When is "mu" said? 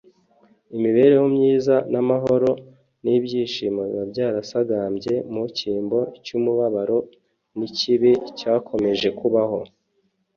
5.33-5.43